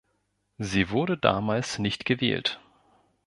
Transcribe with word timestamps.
Sie 0.57 0.89
wurde 0.89 1.15
damals 1.15 1.77
nicht 1.77 2.05
gewählt. 2.05 2.59